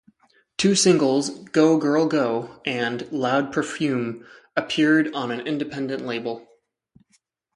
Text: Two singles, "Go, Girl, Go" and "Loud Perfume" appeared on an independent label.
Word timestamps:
Two 0.57 0.73
singles, 0.73 1.29
"Go, 1.29 1.77
Girl, 1.77 2.07
Go" 2.07 2.59
and 2.65 3.07
"Loud 3.11 3.53
Perfume" 3.53 4.25
appeared 4.55 5.13
on 5.13 5.29
an 5.29 5.41
independent 5.45 6.07
label. 6.07 6.49